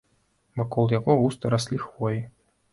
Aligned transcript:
Вакол 0.61 0.89
яго 0.99 1.17
густа 1.21 1.53
раслі 1.57 1.77
хвоі. 1.87 2.19